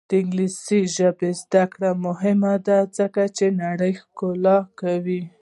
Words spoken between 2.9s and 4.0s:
ځکه چې نړۍ